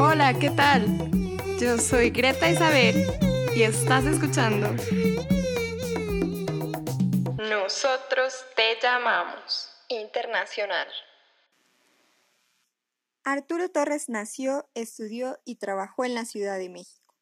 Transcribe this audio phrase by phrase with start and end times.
[0.00, 0.86] Hola, ¿qué tal?
[1.58, 3.04] Yo soy Greta Isabel
[3.56, 4.68] y estás escuchando.
[7.36, 10.86] Nosotros te llamamos Internacional.
[13.24, 17.16] Arturo Torres nació, estudió y trabajó en la Ciudad de México.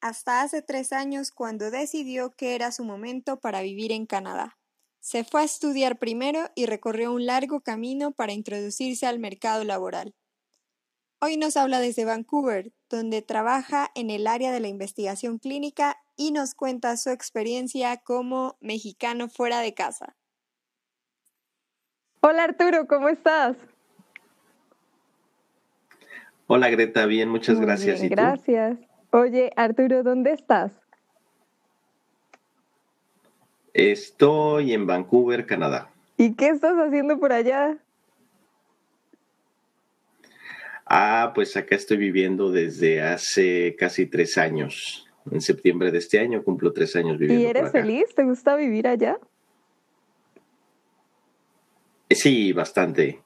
[0.00, 4.58] Hasta hace tres años cuando decidió que era su momento para vivir en Canadá.
[4.98, 10.12] Se fue a estudiar primero y recorrió un largo camino para introducirse al mercado laboral.
[11.26, 16.32] Hoy nos habla desde Vancouver, donde trabaja en el área de la investigación clínica y
[16.32, 20.16] nos cuenta su experiencia como mexicano fuera de casa.
[22.20, 23.56] Hola Arturo, ¿cómo estás?
[26.46, 28.02] Hola Greta, bien, muchas gracias.
[28.02, 28.76] gracias.
[29.10, 30.72] Oye, Arturo, ¿dónde estás?
[33.72, 35.88] Estoy en Vancouver, Canadá.
[36.18, 37.78] ¿Y qué estás haciendo por allá?
[40.86, 45.06] Ah, pues acá estoy viviendo desde hace casi tres años.
[45.30, 47.42] En septiembre de este año cumplo tres años viviendo.
[47.42, 48.14] ¿Y eres feliz?
[48.14, 49.18] ¿Te gusta vivir allá?
[52.10, 53.22] Sí, bastante.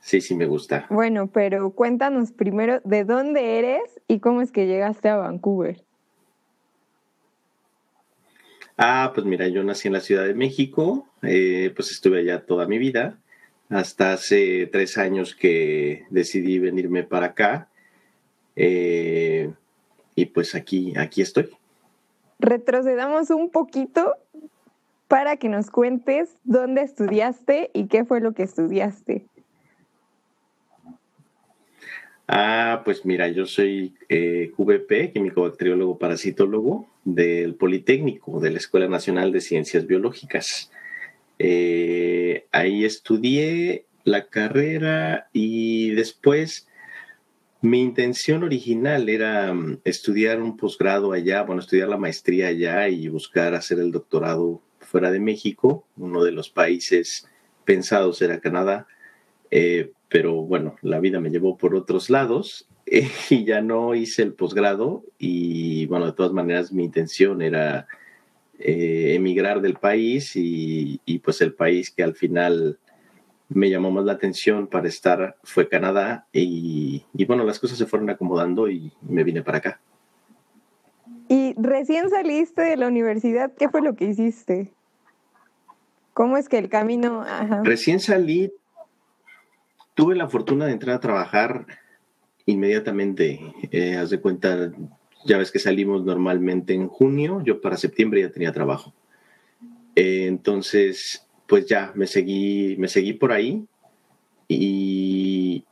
[0.00, 0.86] Sí, sí me gusta.
[0.90, 5.82] Bueno, pero cuéntanos primero de dónde eres y cómo es que llegaste a Vancouver.
[8.76, 12.66] Ah, pues mira, yo nací en la Ciudad de México, eh, pues estuve allá toda
[12.66, 13.18] mi vida,
[13.68, 17.68] hasta hace tres años que decidí venirme para acá
[18.56, 19.52] eh,
[20.14, 21.50] y pues aquí, aquí estoy.
[22.38, 24.16] Retrocedamos un poquito
[25.08, 29.26] para que nos cuentes dónde estudiaste y qué fue lo que estudiaste.
[32.26, 38.88] Ah, pues mira, yo soy eh, QVP, químico bacteriólogo parasitólogo del Politécnico, de la Escuela
[38.88, 40.70] Nacional de Ciencias Biológicas.
[41.38, 46.68] Eh, ahí estudié la carrera y después
[47.62, 53.08] mi intención original era mm, estudiar un posgrado allá, bueno, estudiar la maestría allá y
[53.08, 55.86] buscar hacer el doctorado fuera de México.
[55.96, 57.26] Uno de los países
[57.64, 58.86] pensados era Canadá.
[59.50, 62.68] Eh, pero bueno, la vida me llevó por otros lados
[63.30, 67.86] y ya no hice el posgrado y bueno, de todas maneras mi intención era
[68.64, 72.78] eh, emigrar del país y, pues el país que al final
[73.48, 77.86] me llamó más la atención para estar fue Canadá y, y bueno, las cosas se
[77.86, 79.80] fueron acomodando y me vine para acá.
[81.28, 84.72] Y recién saliste de la universidad, ¿qué fue lo que hiciste?
[86.12, 87.24] ¿Cómo es que el camino...
[87.64, 88.52] Recién salí,
[89.94, 91.66] Tuve la fortuna de entrar a trabajar
[92.46, 93.40] inmediatamente.
[93.70, 94.72] Eh, haz de cuenta,
[95.24, 98.94] ya ves que salimos normalmente en junio, yo para septiembre ya tenía trabajo.
[99.96, 103.64] Eh, entonces, pues ya me seguí, me seguí por ahí
[104.48, 105.64] y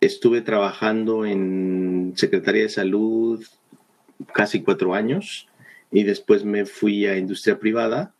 [0.00, 3.44] estuve trabajando en Secretaría de Salud
[4.32, 5.48] casi cuatro años
[5.92, 8.14] y después me fui a industria privada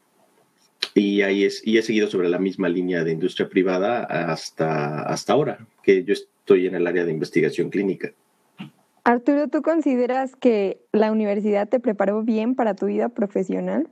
[0.94, 5.32] y ahí es, y he seguido sobre la misma línea de industria privada hasta, hasta
[5.32, 8.12] ahora, que yo estoy en el área de investigación clínica.
[9.08, 13.88] Arturo, ¿tú consideras que la universidad te preparó bien para tu vida profesional?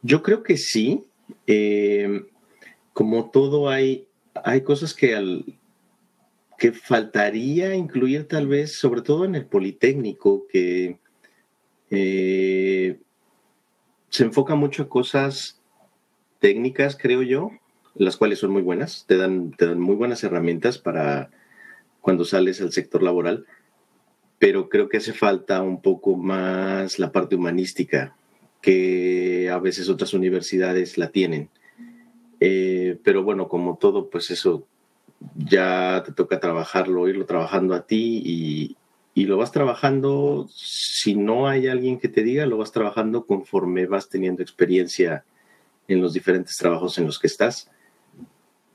[0.00, 1.04] Yo creo que sí.
[1.46, 2.22] Eh,
[2.94, 4.08] como todo hay,
[4.42, 5.44] hay cosas que, al,
[6.56, 10.98] que faltaría incluir tal vez, sobre todo en el Politécnico, que
[11.90, 12.98] eh,
[14.08, 15.60] se enfoca mucho a cosas
[16.38, 17.50] técnicas, creo yo,
[17.96, 21.28] las cuales son muy buenas, te dan, te dan muy buenas herramientas para
[22.00, 23.46] cuando sales al sector laboral,
[24.38, 28.16] pero creo que hace falta un poco más la parte humanística,
[28.60, 31.48] que a veces otras universidades la tienen.
[32.40, 34.66] Eh, pero bueno, como todo, pues eso
[35.36, 38.76] ya te toca trabajarlo, irlo trabajando a ti y,
[39.14, 43.86] y lo vas trabajando, si no hay alguien que te diga, lo vas trabajando conforme
[43.86, 45.24] vas teniendo experiencia
[45.88, 47.68] en los diferentes trabajos en los que estás,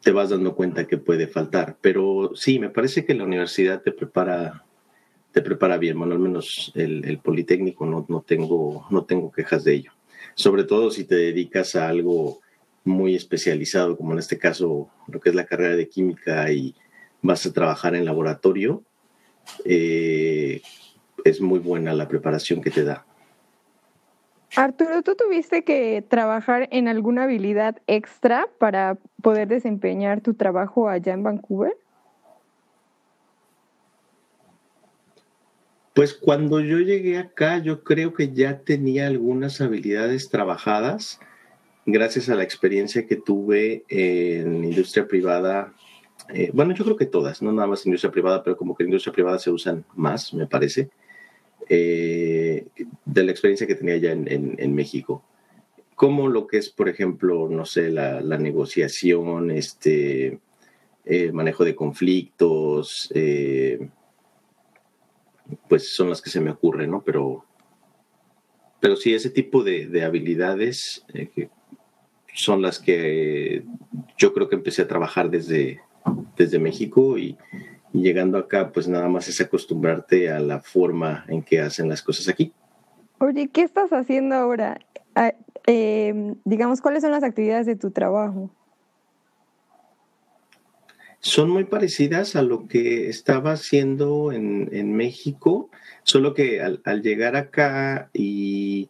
[0.04, 1.78] te vas dando cuenta que puede faltar.
[1.82, 4.66] Pero sí, me parece que la universidad te prepara,
[5.32, 9.76] te prepara bien, bueno, al menos el, Politécnico no, no, tengo, no tengo quejas de
[9.76, 9.92] ello.
[10.36, 12.42] Sobre todo si te dedicas a algo
[12.84, 16.76] muy especializado, como en este caso lo que es la carrera de química y
[17.22, 18.84] vas a trabajar en laboratorio,
[19.64, 20.62] eh,
[21.24, 23.06] es muy buena la preparación que te da.
[24.56, 31.14] Arturo, ¿tú tuviste que trabajar en alguna habilidad extra para poder desempeñar tu trabajo allá
[31.14, 31.76] en Vancouver?
[35.94, 41.20] Pues cuando yo llegué acá, yo creo que ya tenía algunas habilidades trabajadas
[41.86, 45.74] gracias a la experiencia que tuve en industria privada
[46.30, 49.14] eh, bueno, yo creo que todas, no nada más industria privada, pero como que industria
[49.14, 50.90] privada se usan más, me parece,
[51.70, 52.68] eh,
[53.06, 55.24] de la experiencia que tenía ya en, México.
[55.96, 60.40] Como lo que es, por ejemplo, no sé, la, negociación, este,
[61.32, 63.12] manejo de conflictos,
[65.68, 67.04] pues son las que se me ocurren, ¿no?
[67.04, 67.46] Pero,
[68.80, 71.06] pero sí, ese tipo de, habilidades
[72.34, 73.64] son las que
[74.18, 75.82] yo creo que empecé a trabajar desde,
[76.36, 77.38] desde México y,
[78.02, 82.28] llegando acá, pues nada más es acostumbrarte a la forma en que hacen las cosas
[82.28, 82.52] aquí.
[83.20, 84.80] Oye, ¿qué estás haciendo ahora?
[85.16, 85.34] Ah,
[85.66, 88.50] em, digamos, ¿cuáles son las actividades de tu trabajo?
[91.20, 95.70] Son muy parecidas a lo que estaba haciendo en, México,
[96.04, 98.90] solo que al, al llegar acá y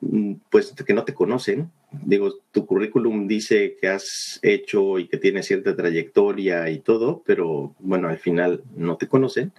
[0.00, 1.70] mm, pues que no te conocen,
[2.02, 7.74] digo, tu currículum dice que has hecho y que tienes cierta trayectoria y todo, pero
[7.78, 9.52] bueno, al final no te conocen.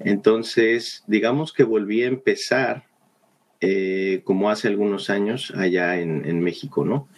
[0.00, 2.84] Entonces, digamos que volví a empezar
[3.60, 7.08] eh, como hace algunos años allá en, México, ¿no?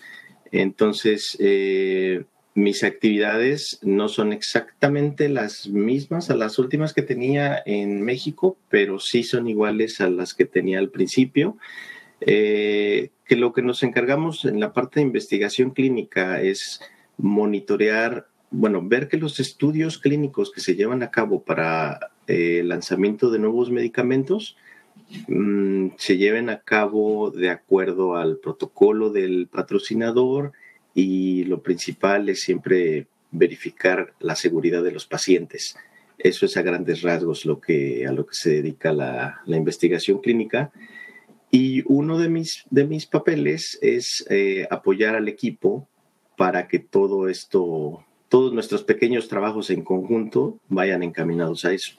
[0.52, 2.24] Entonces, eh,
[2.54, 9.00] mis actividades no son exactamente las mismas a las últimas que tenía en México, pero
[9.00, 11.56] sí son iguales a las que tenía al principio.
[12.26, 16.80] Eh, que lo que nos encargamos en la parte de investigación clínica es
[17.18, 22.68] monitorear, bueno, ver que los estudios clínicos que se llevan a cabo para eh, el
[22.68, 24.56] lanzamiento de nuevos medicamentos
[25.28, 30.52] mm, se lleven a cabo de acuerdo al protocolo del patrocinador
[30.94, 35.76] y lo principal es siempre verificar la seguridad de los pacientes.
[36.18, 40.70] Eso es a grandes rasgos lo que, a lo que se dedica la investigación clínica.
[41.54, 45.86] Y uno de mis, de mis papeles es eh, apoyar al equipo
[46.36, 51.92] para que todo esto, todos nuestros pequeños trabajos en conjunto vayan encaminados a eso.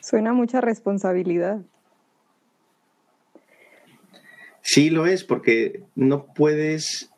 [0.00, 1.60] Suena mucha responsabilidad.
[4.62, 7.12] Sí, lo es, porque no puedes,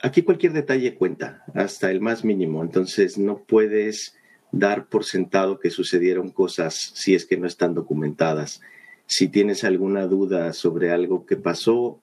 [0.00, 4.16] aquí cualquier detalle cuenta, hasta el más mínimo, entonces no puedes
[4.52, 8.60] dar por sentado que sucedieron cosas si es que no están documentadas
[9.10, 12.00] si tienes alguna duda sobre algo que pasó,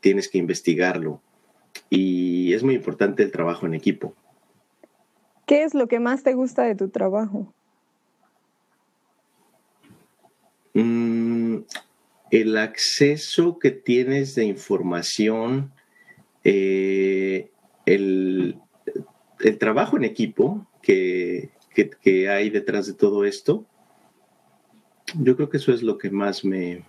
[0.00, 1.22] tienes que investigarlo.
[1.88, 4.14] Y es muy importante el trabajo en equipo.
[5.46, 7.54] ¿Qué es lo que más te gusta de tu trabajo?
[10.74, 11.60] Mm,
[12.30, 15.72] el acceso que tienes de información,
[16.44, 17.50] eh,
[17.86, 18.58] el,
[19.58, 21.48] trabajo en equipo que,
[22.28, 23.64] hay detrás de todo esto
[25.18, 26.84] yo creo que eso es lo que más me,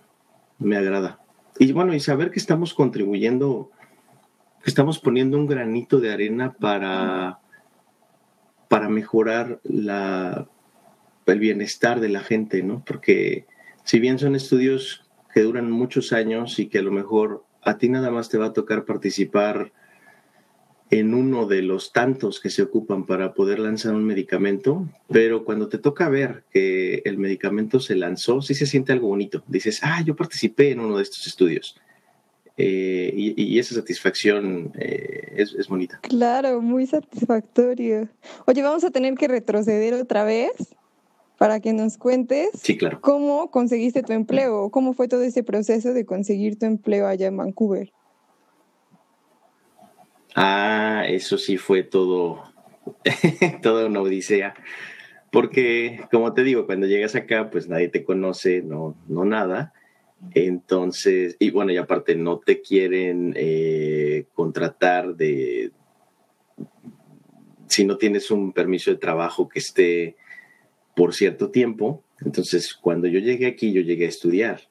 [0.60, 1.20] agrada.
[1.60, 3.72] Y bueno, y saber que estamos contribuyendo,
[4.64, 7.40] que estamos poniendo un granito de arena para,
[8.68, 10.48] para mejorar la,
[11.25, 12.84] el bienestar de la gente, ¿no?
[12.86, 13.46] Porque
[13.84, 15.04] si bien son estudios
[15.34, 18.48] que duran muchos años y que a lo mejor a ti nada más te va
[18.48, 19.72] a tocar participar
[21.00, 25.68] en uno de los tantos que se ocupan para poder lanzar un medicamento, pero cuando
[25.68, 29.44] te toca ver que el medicamento se lanzó, sí se siente algo bonito.
[29.48, 31.75] Dices, ah, yo participé en uno de estos estudios.
[32.57, 36.00] Eh, y, esa satisfacción eh, es, es, bonita.
[36.03, 38.08] Claro, muy satisfactorio.
[38.46, 40.51] Oye, vamos a tener que retroceder otra vez
[41.39, 43.01] para que nos cuentes sí, claro.
[43.01, 47.38] cómo conseguiste tu empleo, cómo fue todo ese proceso de conseguir tu empleo allá en
[47.38, 47.91] Vancouver.
[50.36, 52.44] Ah, eso sí fue todo,
[53.62, 54.56] toda una odisea.
[55.32, 59.74] Porque, como te digo, cuando llegas acá, pues nadie te conoce, no, no nada.
[60.36, 65.72] Entonces, y bueno, y aparte no te quieren eh, contratar de,
[67.68, 70.16] si no tienes un permiso de trabajo que esté
[70.96, 72.04] por cierto tiempo.
[72.24, 74.62] Entonces, cuando yo llegué aquí, yo llegué a estudiar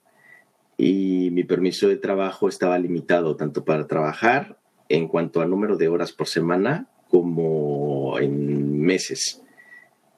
[0.77, 4.62] y mi permiso de trabajo estaba limitado tanto para trabajar
[4.93, 9.43] en cuanto al número de horas por semana como en meses.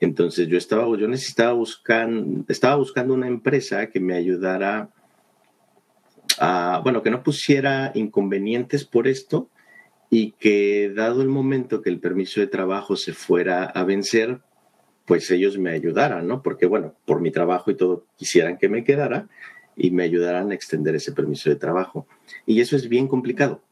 [0.00, 2.10] Entonces yo estaba, yo necesitaba buscar,
[2.48, 4.90] estaba buscando una empresa que me ayudara
[6.40, 9.48] a, bueno, que no pusiera inconvenientes por esto
[10.10, 14.40] y que dado el momento que el permiso de trabajo se fuera a vencer,
[15.06, 16.42] pues ellos me ayudaran, ¿no?
[16.42, 19.28] Porque bueno, por mi trabajo y todo quisieran que me quedara
[19.76, 22.08] y me ayudaran a extender ese permiso de trabajo.
[22.44, 23.62] Y eso es bien complicado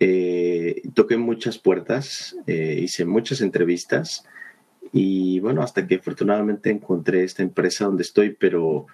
[0.00, 4.24] eh, toqué muchas puertas, eh, hice muchas entrevistas
[4.92, 8.86] y bueno, hasta que afortunadamente encontré esta empresa donde estoy, pero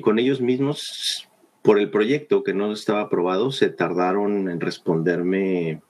[0.00, 1.28] con ellos mismos,
[1.62, 5.80] por el proyecto que no estaba aprobado, se tardaron en responderme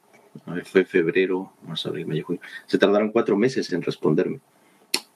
[0.64, 2.40] fue febrero, marzo, abril, mayo, junio.
[2.66, 4.40] Se tardaron cuatro meses en responderme.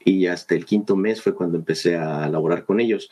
[0.05, 3.11] Y hasta el quinto mes fue cuando empecé a laborar con ellos.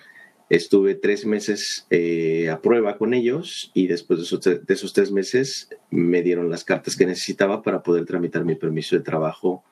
[0.50, 5.10] Estuve tres meses eh, a prueba con ellos y después de esos, de esos, tres
[5.10, 9.64] meses me dieron las cartas que necesitaba para poder tramitar mi permiso de trabajo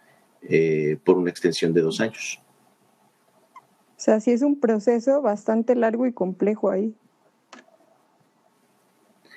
[0.42, 2.40] eh, por una extensión de dos años.
[3.54, 6.94] O sea, sí es un proceso bastante largo y complejo ahí.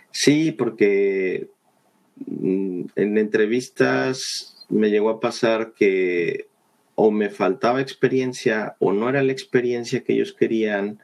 [0.10, 1.50] Sí, porque
[2.26, 6.48] mm, en entrevistas me llegó a pasar que
[6.96, 11.00] o me faltaba experiencia o no era la experiencia que ellos querían.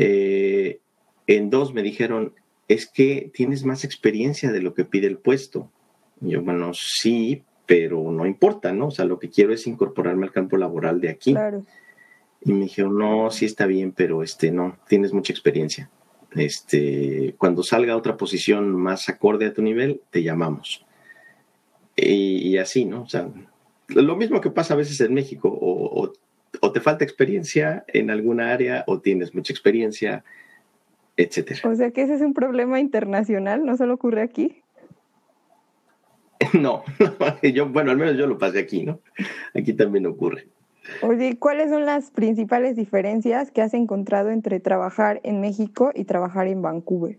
[0.00, 0.80] Eh,
[1.26, 2.32] en dos me dijeron,
[2.68, 5.72] es que tienes más experiencia de lo que pide el puesto.
[6.20, 8.86] Y yo, bueno, sí, pero no importa, ¿no?
[8.86, 11.32] O sea, lo que quiero es incorporarme al campo laboral de aquí.
[11.32, 11.64] Claro.
[12.40, 15.90] Y me dijeron, no, sí está bien, pero este, no, tienes mucha experiencia.
[16.36, 20.84] Este, cuando salga otra posición más acorde a tu nivel, te llamamos.
[21.96, 23.02] Y, así, ¿no?
[23.02, 23.28] O sea,
[23.88, 26.12] lo mismo que pasa a veces en México, o,
[26.60, 30.24] o, te falta experiencia en alguna área, o tienes mucha experiencia,
[31.16, 31.60] etcétera.
[31.64, 34.62] O sea que ese es un problema internacional, no solo ocurre aquí.
[36.52, 36.84] No,
[37.42, 39.00] yo, bueno, al menos yo lo pasé aquí, ¿no?
[39.54, 40.48] Aquí también ocurre.
[41.02, 46.46] Oye, ¿cuáles son las principales diferencias que has encontrado entre trabajar en México y trabajar
[46.46, 47.18] en Vancouver?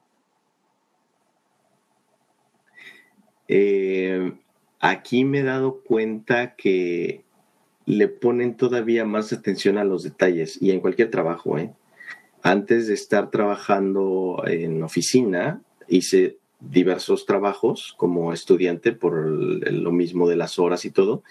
[3.47, 4.31] Eh,
[4.79, 7.23] aquí me he dado cuenta que
[7.89, 11.57] le ponen todavía más atención a los detalles y en cualquier trabajo.
[11.57, 11.73] ¿eh?
[12.43, 20.35] Antes de estar trabajando en oficina, hice diversos trabajos como estudiante por lo mismo de
[20.35, 21.23] las horas y todo,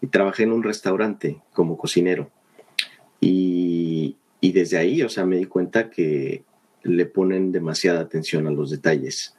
[0.00, 2.30] y trabajé en un restaurante como cocinero.
[3.20, 6.42] Y, y desde ahí, o sea, me di cuenta que
[6.84, 9.36] le ponen demasiada atención a los detalles.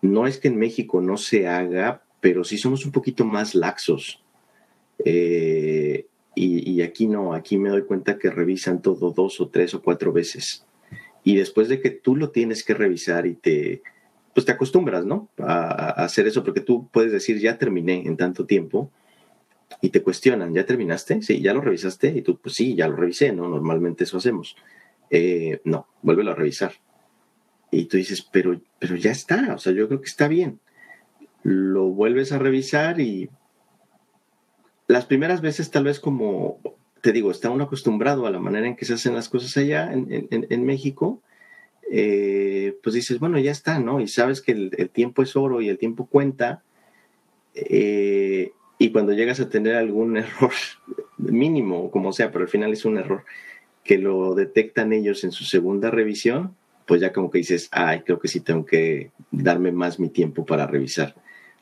[0.00, 4.22] No es que en México no se haga, pero sí somos un poquito más laxos.
[5.04, 9.82] Eh, y, aquí no, aquí me doy cuenta que revisan todo dos o tres o
[9.82, 10.64] cuatro veces.
[11.24, 13.82] Y después de que tú lo tienes que revisar y te,
[14.34, 15.28] pues te acostumbras, ¿no?
[15.38, 18.92] A, hacer eso, porque tú puedes decir, ya terminé en tanto tiempo,
[19.80, 21.22] y te cuestionan, ¿ya terminaste?
[21.22, 22.08] Sí, ¿ya lo revisaste?
[22.08, 23.48] Y tú, pues sí, ya lo revisé, ¿no?
[23.48, 24.56] Normalmente eso hacemos.
[25.10, 26.72] Eh, no, vuélvelo a revisar.
[27.70, 30.60] Y tú dices, pero, pero ya está, o sea, yo creo que está bien.
[31.42, 33.28] Lo vuelves a revisar y
[34.88, 36.58] las primeras veces tal vez como,
[37.02, 39.92] te digo, está uno acostumbrado a la manera en que se hacen las cosas allá
[39.92, 41.22] en, México
[41.90, 44.00] eh, pues dices, bueno, ya está, ¿no?
[44.00, 46.62] Y sabes que el, tiempo es oro y el tiempo cuenta.
[47.54, 50.52] Eh, y cuando llegas a tener algún error
[51.16, 53.24] mínimo, como sea, pero al final es un error
[53.84, 56.54] que lo detectan ellos en su segunda revisión,
[56.86, 60.44] pues ya como que dices, ay, creo que sí tengo que darme más mi tiempo
[60.44, 61.14] para revisar.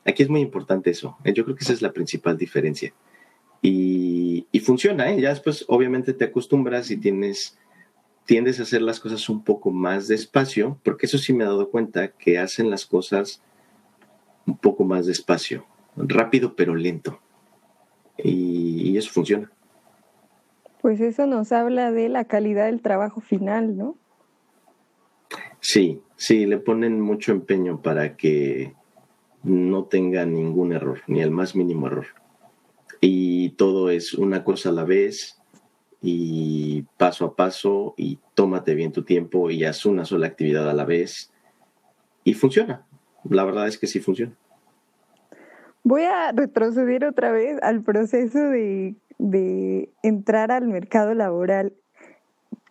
[0.05, 1.17] Aquí es muy importante eso.
[1.23, 1.33] ¿eh?
[1.33, 2.93] Yo creo que esa es la principal diferencia.
[3.61, 5.19] Y, y funciona, ¿eh?
[5.19, 7.57] Ya después obviamente te acostumbras y tienes
[8.27, 11.71] tiendes a hacer las cosas un poco más despacio, porque eso sí me he dado
[11.71, 13.41] cuenta que hacen las cosas
[14.45, 17.19] un poco más despacio, rápido pero lento.
[18.17, 19.51] Y, eso funciona.
[20.81, 23.95] Pues eso nos habla de la calidad del trabajo final, ¿no?
[25.59, 28.73] Sí, sí, le ponen mucho empeño para que
[29.43, 32.07] no tenga ningún error, ni el más mínimo error.
[33.01, 35.37] Y todo es una cosa a la vez,
[36.01, 40.73] y paso a paso y tómate bien tu tiempo y haz una sola actividad a
[40.73, 41.31] la vez
[42.23, 42.85] y funciona.
[43.29, 44.33] La verdad es que sí funciona.
[45.83, 48.95] Voy a retroceder otra vez al proceso de,
[50.03, 51.73] entrar al mercado laboral.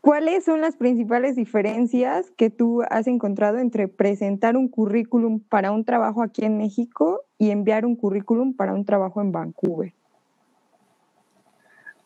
[0.03, 5.85] ¿Cuáles son las principales diferencias que tú has encontrado entre presentar un currículum para un
[5.85, 9.93] trabajo aquí en México y enviar un currículum para un trabajo en Vancouver?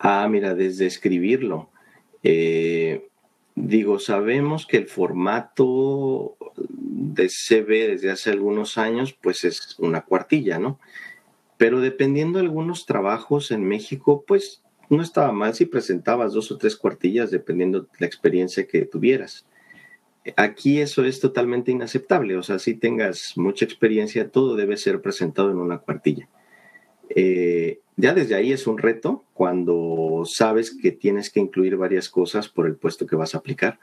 [0.02, 1.69] Ah, mira, desde escribirlo.
[2.23, 3.07] Eh,
[3.54, 10.59] digo, sabemos que el formato de CV desde hace algunos años, pues es una cuartilla,
[10.59, 10.80] ¿no?
[11.59, 16.57] Pero dependiendo de algunos trabajos en México, pues no estaba mal si presentabas dos o
[16.57, 19.47] tres cuartillas, dependiendo de la experiencia que tuvieras.
[20.37, 25.50] Aquí eso es totalmente inaceptable, o sea, si tengas mucha experiencia, todo debe ser presentado
[25.50, 26.26] en una cuartilla.
[27.11, 32.49] Eh, ya desde ahí es un reto cuando sabes que tienes que incluir varias cosas
[32.49, 33.78] por el puesto que vas a aplicar.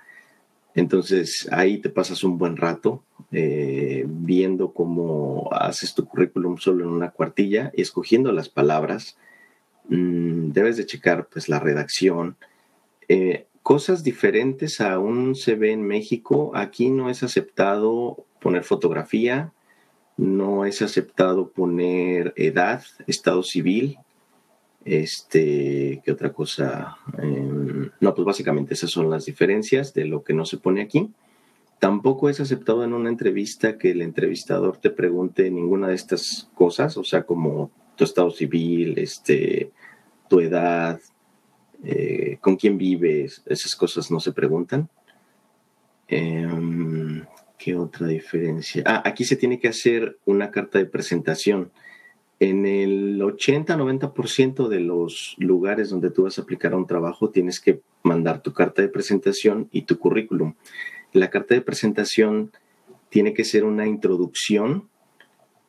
[0.76, 6.92] Entonces ahí te pasas un buen rato eh, viendo cómo haces tu currículum solo en
[6.92, 9.18] una cuartilla y escogiendo las palabras.
[9.90, 12.38] Mm, debes de checar pues la redacción.
[13.08, 16.52] Eh, cosas diferentes a un CV en México.
[16.56, 19.52] Aquí no es aceptado poner fotografía,
[20.18, 23.98] no es aceptado poner edad, estado civil,
[24.88, 26.98] este, ¿qué otra cosa?
[27.17, 31.12] Em, no, pues básicamente esas son las diferencias de lo que no se pone aquí.
[31.79, 36.98] Tampoco es aceptado en una entrevista que el entrevistador te pregunte ninguna de estas cosas,
[36.98, 39.72] o sea, como tu estado civil, este,
[40.29, 41.00] tu edad,
[41.84, 44.89] eh, con quién vives, esas cosas no se preguntan.
[46.08, 47.25] Em,
[47.58, 48.84] ¿Qué otra diferencia?
[48.86, 51.72] Ah, aquí se tiene que hacer una carta de presentación.
[52.39, 57.82] En el 80-90% de los lugares donde tú vas a aplicar un trabajo tienes que
[58.03, 60.53] mandar tu carta de presentación y tu currículum.
[61.13, 62.51] La carta de presentación
[63.10, 64.88] tiene que ser una introducción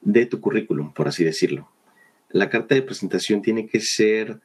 [0.03, 1.69] de tu currículum, por así decirlo.
[2.31, 4.41] La carta de presentación tiene que ser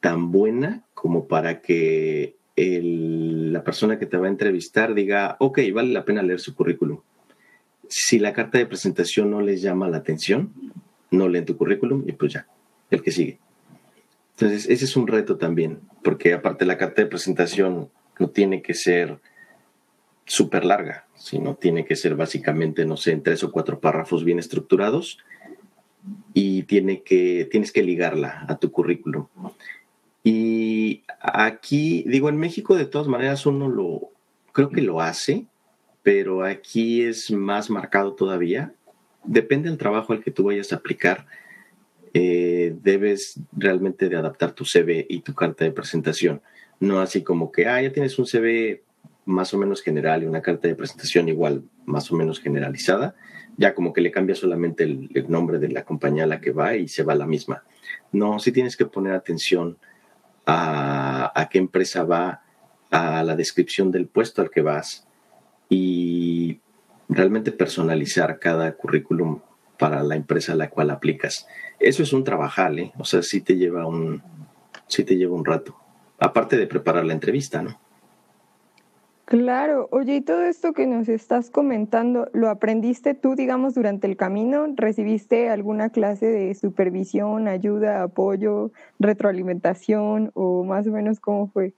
[0.00, 5.92] tan buena como para que la persona que te va a entrevistar diga, ok, vale
[5.92, 7.00] la pena leer su currículum.
[7.88, 10.52] Si la carta de presentación no les llama la atención,
[11.10, 12.46] no leen tu currículum y pues ya,
[12.90, 13.38] el que sigue.
[14.32, 18.74] Entonces, ese es un reto también, porque aparte la carta de presentación no tiene que
[18.74, 19.18] ser
[20.24, 24.38] súper larga, sino tiene que ser básicamente, no sé, en tres o cuatro párrafos bien
[24.38, 25.18] estructurados
[26.32, 29.26] y tiene que, tienes que ligarla a tu currículum.
[30.22, 34.10] Y aquí, digo, en México de todas maneras uno lo,
[34.52, 35.46] creo que lo hace,
[36.02, 38.72] pero aquí es más marcado todavía.
[39.24, 41.26] Depende del trabajo al que tú vayas a aplicar.
[42.12, 46.42] Eh, debes realmente de adaptar tu CV y tu carta de presentación.
[46.80, 48.82] No así como que, ah, ya tienes un CV
[49.26, 53.14] más o menos general y una carta de presentación igual, más o menos generalizada,
[53.56, 56.50] ya como que le cambia solamente el, el nombre de la compañía a la que
[56.50, 57.62] va y se va la misma.
[58.12, 59.76] No, sí tienes que poner atención
[60.46, 62.42] a, qué empresa va,
[62.90, 65.06] a la descripción del puesto al que vas
[65.68, 66.60] y
[67.10, 69.40] realmente personalizar cada currículum
[69.78, 71.46] para la empresa a la cual aplicas.
[71.78, 72.92] Eso es un trabajal, ¿eh?
[72.98, 74.22] O sea, sí te lleva un,
[74.86, 75.74] sí te lleva un rato.
[76.18, 77.78] Aparte de preparar la entrevista, ¿no?
[79.24, 84.16] Claro, oye, y todo esto que nos estás comentando, ¿lo aprendiste tú, digamos, durante el
[84.16, 84.66] camino?
[84.74, 91.74] ¿Recibiste alguna clase de supervisión, ayuda, apoyo, retroalimentación o más o menos cómo fue?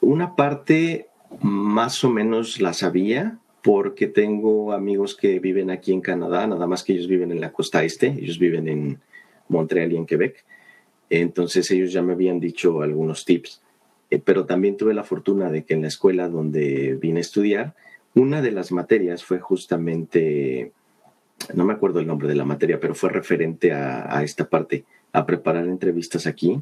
[0.00, 1.08] Una parte
[1.40, 6.82] más o menos la sabía porque tengo amigos que viven aquí en Canadá, nada más
[6.82, 9.00] que ellos viven en la costa este, ellos viven en
[9.48, 10.44] Montreal y en Quebec.
[11.10, 13.62] Entonces ellos ya me habían dicho algunos tips
[14.12, 17.74] eh, pero también tuve la fortuna de que en la escuela donde vine a estudiar,
[18.14, 20.72] una de las materias fue justamente,
[21.54, 25.24] no me acuerdo el nombre de la materia, pero fue referente a, esta parte, a
[25.24, 26.60] preparar entrevistas aquí,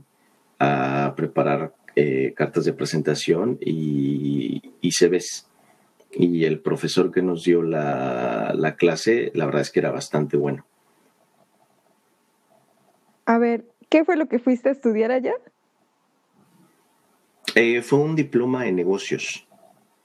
[0.61, 5.47] a preparar eh, cartas de presentación y, y CVs.
[6.13, 10.39] Y el profesor que nos dio la, la clase, la verdad es que era bastante
[10.39, 10.65] bueno.
[13.27, 15.35] A ver, ¿qué fue lo que fuiste a estudiar allá?
[17.55, 19.47] Eh, fue un diploma en negocios,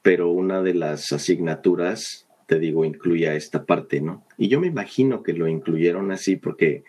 [0.02, 4.22] pero una de las asignaturas, te digo, incluía esta parte, ¿no?
[4.36, 6.84] Y yo me imagino que lo incluyeron así porque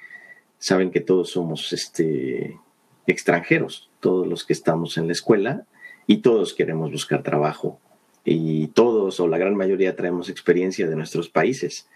[0.57, 2.59] saben que todos somos este,
[3.05, 5.65] extranjeros, todos los que estamos en la escuela
[6.05, 7.79] y todos queremos buscar trabajo
[8.23, 11.87] y todos o la gran mayoría traemos experiencia de nuestros países.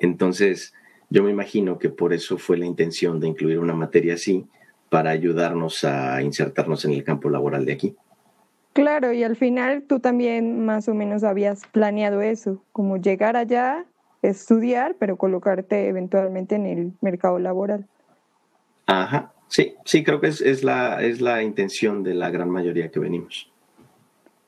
[0.00, 0.72] Entonces,
[1.08, 4.46] yo me imagino que por eso fue la intención de incluir una materia así
[4.88, 7.96] para ayudarnos a insertarnos en el campo laboral de aquí.
[8.72, 13.84] Claro, y al final tú también más o menos habías planeado eso, como llegar allá,
[14.22, 17.88] estudiar, pero colocarte eventualmente en el mercado laboral.
[18.86, 22.98] Ajá, sí, sí, creo que es, la, es la intención de la gran mayoría que
[22.98, 23.50] venimos.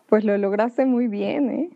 [0.09, 1.71] Pues lo lograste muy bien, ¿eh?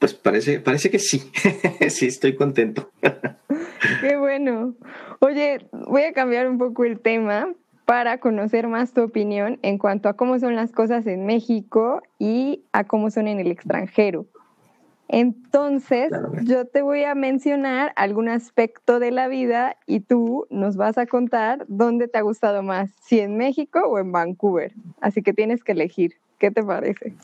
[0.00, 1.22] Pues parece, parece que sí,
[1.88, 2.90] sí, estoy contento.
[4.00, 4.74] Qué bueno.
[5.20, 7.52] Oye, voy a cambiar un poco el tema
[7.84, 12.64] para conocer más tu opinión en cuanto a cómo son las cosas en México y
[12.72, 14.26] a cómo son en el extranjero.
[15.08, 16.10] Entonces,
[16.42, 21.06] yo te voy a mencionar algún aspecto de la vida y tú nos vas a
[21.06, 24.74] contar dónde te ha gustado más, si en México o en Vancouver.
[25.00, 26.16] Así que tienes que elegir.
[26.38, 27.14] ¿Qué te parece?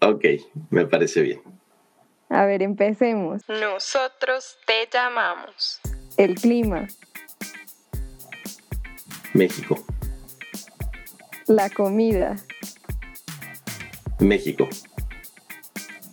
[0.00, 0.24] Ok,
[0.70, 1.40] me parece bien.
[2.28, 3.42] A ver, empecemos.
[3.48, 5.80] Nosotros te llamamos.
[6.16, 6.88] El clima.
[9.32, 9.76] México.
[11.46, 12.36] La comida.
[14.18, 14.68] México.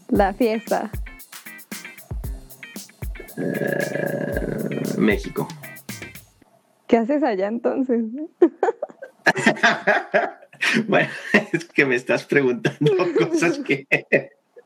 [0.10, 0.92] La fiesta.
[3.38, 5.48] Eh, México.
[6.88, 8.04] ¿Qué haces allá entonces?
[10.88, 11.10] bueno,
[11.52, 13.88] es que me estás preguntando cosas que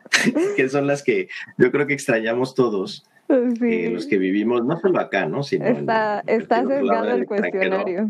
[0.55, 4.99] que son las que yo creo que extrañamos todos, eh, los que vivimos, no solo
[4.99, 5.43] acá, ¿no?
[5.43, 8.09] Sino está, está sesgado el cuestionario.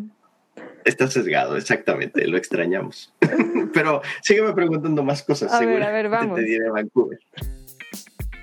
[0.86, 3.14] Está sesgado, exactamente, lo extrañamos.
[3.74, 5.52] Pero sígueme preguntando más cosas.
[5.52, 6.38] A ver, a ver, vamos.
[6.38, 7.20] Te diré Vancouver.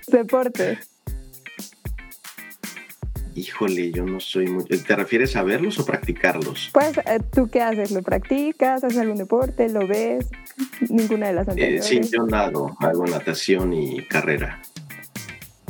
[0.07, 0.79] Deporte.
[3.37, 4.65] Híjole, yo no soy muy...
[4.65, 6.71] ¿Te refieres a verlos o practicarlos?
[6.73, 7.91] Pues, eh, ¿tú qué haces?
[7.91, 8.83] ¿Lo practicas?
[8.83, 9.69] ¿Haces algún deporte?
[9.69, 10.27] ¿Lo ves?
[10.89, 11.85] Ninguna de las anteriores.
[11.85, 14.63] Eh, sí, yo nado, hago natación y carrera.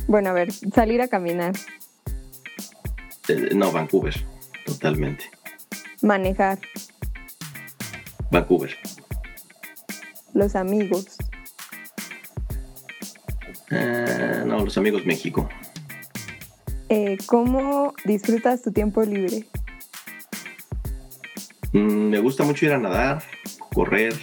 [0.07, 1.55] Bueno, a ver, salir a caminar.
[3.27, 4.15] Eh, no, Vancouver,
[4.65, 5.25] totalmente.
[6.07, 6.61] Manejar.
[8.31, 8.77] Vancouver.
[10.35, 11.19] Los amigos.
[13.71, 15.49] no, los amigos México.
[16.89, 19.47] Eh, ¿Cómo disfrutas tu tiempo libre?
[21.73, 23.25] Mm, me gusta mucho ir a nadar,
[23.75, 24.15] correr,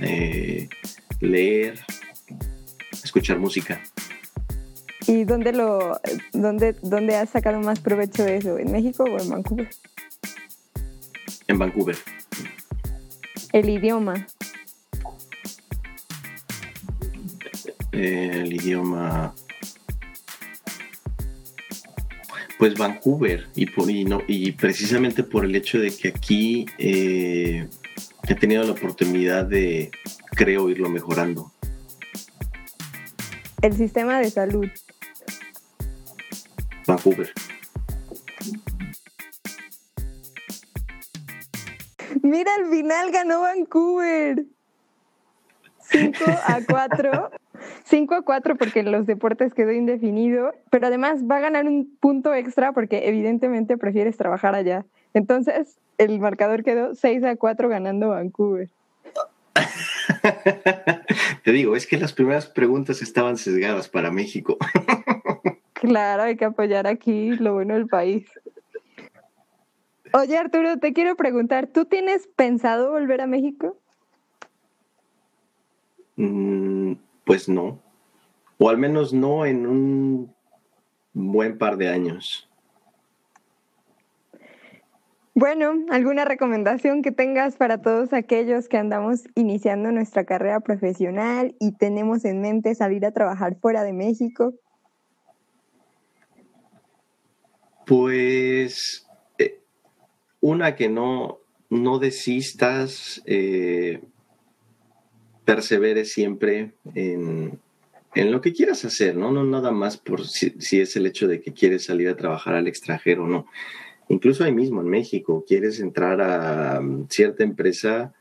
[0.00, 0.70] eh,
[1.20, 1.78] leer,
[3.04, 3.82] escuchar música.
[5.06, 6.00] ¿Y dónde lo,
[6.32, 8.58] dónde, dónde has sacado más provecho de eso?
[8.58, 9.68] ¿En México o en Vancouver?
[11.56, 11.96] En Vancouver.
[13.50, 14.26] El idioma.
[17.92, 19.34] el idioma
[22.58, 27.66] pues Vancouver y, por, y, no, y precisamente por el hecho de que aquí eh,
[28.28, 29.90] he tenido la oportunidad de,
[30.32, 31.52] creo, irlo mejorando.
[33.62, 34.68] El sistema de salud.
[36.86, 37.32] Vancouver.
[42.26, 44.44] Mira, al final ganó Vancouver.
[45.78, 47.30] 5 a 4
[47.84, 52.34] 5 a 4 porque los deportes quedó indefinido, pero además va a ganar un punto
[52.34, 54.84] extra porque evidentemente prefieres trabajar allá.
[55.14, 58.68] Entonces, el marcador quedó 6 a 4 ganando Vancouver.
[61.44, 64.58] Te digo, es que las primeras preguntas estaban sesgadas para México.
[65.74, 68.26] claro, hay que apoyar aquí lo bueno del país.
[70.18, 73.76] Oye, Arturo, te quiero preguntar, ¿tú tienes pensado volver a México?
[76.16, 76.94] Mm,
[77.26, 77.82] pues no.
[78.56, 80.34] O al menos no en un
[81.12, 82.48] buen par de años.
[85.34, 91.72] Bueno, ¿alguna recomendación que tengas para todos aquellos que andamos iniciando nuestra carrera profesional y
[91.72, 94.54] tenemos en mente salir a trabajar fuera de México?
[97.84, 99.05] Pues
[100.46, 104.00] una que no, no desistas, eh,
[105.44, 107.58] persevere siempre en,
[108.14, 109.32] lo que quieras hacer, ¿no?
[109.32, 112.68] No nada más por si, es el hecho de que quieres salir a trabajar al
[112.68, 113.46] extranjero o no.
[114.08, 118.14] Incluso ahí mismo en México, quieres entrar a um, cierta empresa,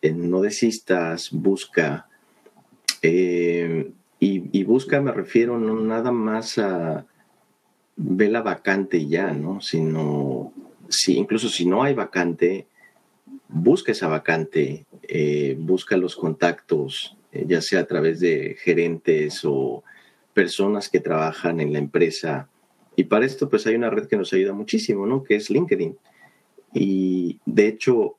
[0.00, 2.08] eh, no desistas, busca.
[3.02, 7.06] Eh, y, busca me refiero no nada más a
[7.96, 9.60] ver la vacante ya, ¿no?
[9.60, 10.52] Sino,
[10.88, 12.66] si, incluso si no hay vacante,
[13.48, 19.82] busca esa vacante, eh, busca los contactos, eh, ya sea a través de gerentes o
[20.34, 22.48] personas que trabajan en la empresa.
[22.96, 25.22] Y para esto, pues hay una red que nos ayuda muchísimo, ¿no?
[25.22, 25.96] Que es LinkedIn.
[26.74, 28.16] Y de hecho,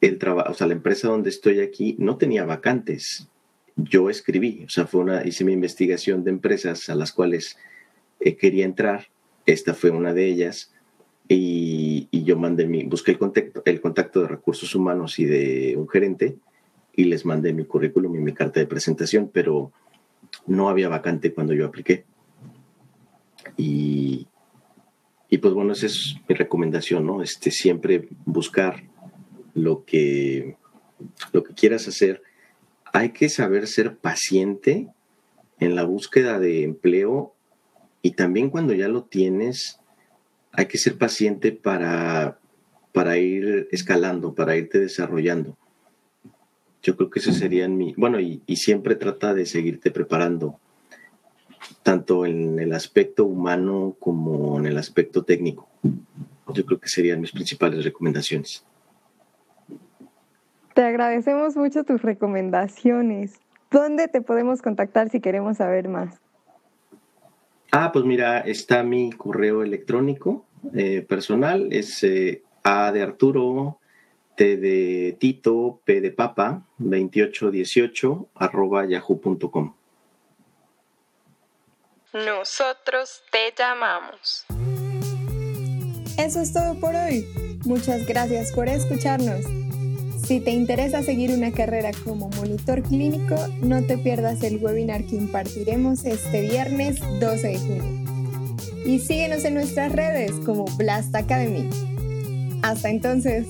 [0.00, 3.28] el trabajo, o sea, la empresa donde estoy aquí no tenía vacantes.
[3.76, 7.56] Yo escribí, o sea, fue una, hice mi investigación de empresas a las cuales
[8.20, 9.08] eh, quería entrar.
[9.46, 10.73] Esta fue una de ellas
[11.28, 15.88] y, yo mandé mi, busqué el contacto, el contacto de recursos humanos y de un
[15.88, 16.36] gerente
[16.94, 19.72] y les mandé mi currículum y mi carta de presentación, pero
[20.46, 22.04] no había vacante cuando yo apliqué.
[23.56, 24.26] Y,
[25.28, 27.22] y pues bueno, esa es mi recomendación, ¿no?
[27.22, 28.84] Este, siempre buscar
[29.54, 30.56] lo que,
[31.32, 32.22] lo que quieras hacer.
[32.92, 34.88] Hay que saber ser paciente
[35.58, 37.34] en la búsqueda de empleo
[38.02, 39.80] y también cuando ya lo tienes,
[40.56, 42.38] hay que ser paciente para,
[42.92, 45.56] para ir escalando, para irte desarrollando.
[46.82, 47.94] Yo creo que eso sería en mi...
[47.96, 50.60] Bueno, y, siempre trata de seguirte preparando,
[51.82, 55.68] tanto en el aspecto humano como en el aspecto técnico.
[56.52, 58.64] Yo creo que serían mis principales recomendaciones.
[60.74, 63.40] Te agradecemos mucho tus recomendaciones.
[63.70, 66.20] ¿Dónde te podemos contactar si queremos saber más?
[67.76, 73.80] Ah, pues mira, está mi correo electrónico eh, personal, es eh, A de Arturo,
[74.36, 79.74] T de Tito, P de Papa, 2818, arroba yahoo.com.
[82.12, 84.46] Nosotros te llamamos.
[86.16, 87.26] Eso es todo por hoy.
[87.64, 89.44] Muchas gracias por escucharnos.
[90.26, 95.16] Si te interesa seguir una carrera como monitor clínico, no te pierdas el webinar que
[95.16, 98.04] impartiremos este viernes 12 de junio.
[98.86, 101.68] Y síguenos en nuestras redes como Blast Academy.
[102.62, 103.46] Hasta entonces.